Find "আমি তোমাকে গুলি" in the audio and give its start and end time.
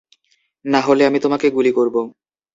1.05-1.71